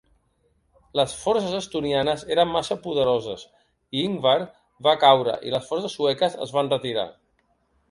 Les 0.99 1.11
forces 1.25 1.53
estonianes 1.57 2.23
eren 2.37 2.49
massa 2.55 2.77
poderoses, 2.87 3.45
i 3.99 4.03
Ingvar 4.07 4.35
va 4.89 4.97
caure 5.07 5.39
i 5.51 5.55
les 5.57 5.71
forces 5.75 6.01
sueques 6.01 6.43
es 6.49 6.59
van 6.59 6.75
retirar. 6.77 7.09